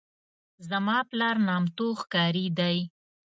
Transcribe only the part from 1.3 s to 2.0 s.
نامتو